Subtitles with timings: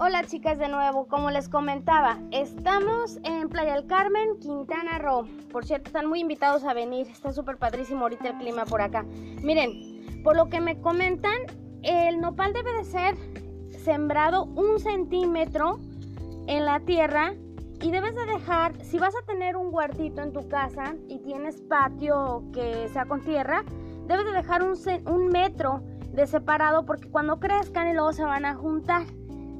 [0.00, 5.26] Hola chicas de nuevo, como les comentaba, estamos en Playa del Carmen, Quintana Roo.
[5.50, 9.04] Por cierto, están muy invitados a venir, está súper padrísimo ahorita el clima por acá.
[9.42, 11.34] Miren, por lo que me comentan,
[11.82, 13.16] el nopal debe de ser
[13.70, 15.80] sembrado un centímetro
[16.46, 17.34] en la tierra
[17.82, 21.60] y debes de dejar, si vas a tener un huertito en tu casa y tienes
[21.62, 23.64] patio que sea con tierra,
[24.06, 28.44] debes de dejar un, un metro de separado porque cuando crezcan y luego se van
[28.44, 29.02] a juntar.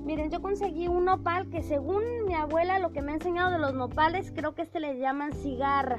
[0.09, 3.59] Miren, yo conseguí un nopal que según mi abuela lo que me ha enseñado de
[3.59, 5.98] los nopales, creo que este le llaman cigarra.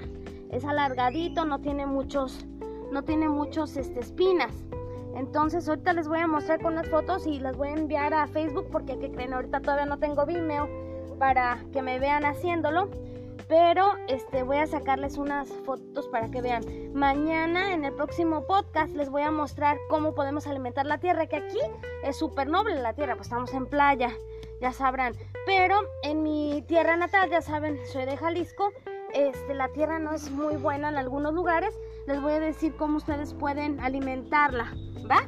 [0.50, 2.44] Es alargadito, no tiene muchos,
[2.92, 4.66] no tiene muchos este, espinas.
[5.16, 8.26] Entonces ahorita les voy a mostrar con las fotos y las voy a enviar a
[8.26, 10.68] Facebook porque que creen ahorita todavía no tengo Vimeo
[11.20, 12.90] para que me vean haciéndolo
[13.50, 16.64] pero este voy a sacarles unas fotos para que vean.
[16.94, 21.38] Mañana en el próximo podcast les voy a mostrar cómo podemos alimentar la tierra, que
[21.38, 21.60] aquí
[22.04, 24.12] es súper noble la tierra, pues estamos en playa,
[24.62, 25.16] ya sabrán.
[25.48, 28.72] Pero en mi tierra natal, ya saben, soy de Jalisco,
[29.14, 31.74] este, la tierra no es muy buena en algunos lugares.
[32.06, 34.76] Les voy a decir cómo ustedes pueden alimentarla,
[35.10, 35.28] ¿va?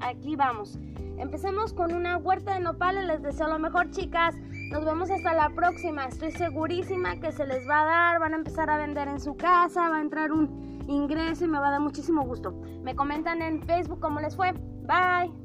[0.00, 0.78] Aquí vamos.
[1.18, 3.04] Empecemos con una huerta de nopales.
[3.04, 4.34] Les deseo lo mejor, chicas.
[4.72, 6.06] Nos vemos hasta la próxima.
[6.06, 8.20] Estoy segurísima que se les va a dar.
[8.20, 9.90] Van a empezar a vender en su casa.
[9.90, 12.52] Va a entrar un ingreso y me va a dar muchísimo gusto.
[12.82, 14.52] Me comentan en Facebook cómo les fue.
[14.52, 15.41] Bye.